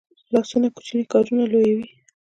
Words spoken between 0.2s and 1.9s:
لاسونه کوچني کارونه لویوي